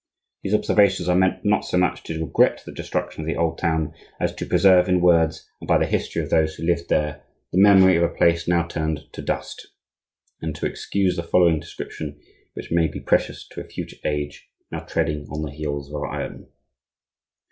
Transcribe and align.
These 0.41 0.55
observations 0.55 1.07
are 1.09 1.15
meant 1.15 1.45
not 1.45 1.63
so 1.63 1.77
much 1.77 2.01
to 2.05 2.19
regret 2.19 2.63
the 2.65 2.71
destruction 2.71 3.21
of 3.21 3.27
the 3.27 3.35
old 3.35 3.59
town, 3.59 3.93
as 4.19 4.33
to 4.33 4.47
preserve 4.47 4.89
in 4.89 4.99
words, 4.99 5.47
and 5.61 5.67
by 5.67 5.77
the 5.77 5.85
history 5.85 6.23
of 6.23 6.31
those 6.31 6.55
who 6.55 6.63
lived 6.65 6.89
there, 6.89 7.21
the 7.51 7.59
memory 7.61 7.97
of 7.97 8.01
a 8.01 8.09
place 8.09 8.47
now 8.47 8.63
turned 8.65 9.01
to 9.13 9.21
dust, 9.21 9.67
and 10.41 10.55
to 10.55 10.65
excuse 10.65 11.17
the 11.17 11.21
following 11.21 11.59
description, 11.59 12.19
which 12.55 12.71
may 12.71 12.87
be 12.87 12.99
precious 12.99 13.47
to 13.49 13.61
a 13.61 13.69
future 13.69 13.97
age 14.03 14.49
now 14.71 14.79
treading 14.79 15.27
on 15.29 15.43
the 15.43 15.51
heels 15.51 15.87
of 15.87 15.95
our 15.97 16.19
own. 16.19 16.47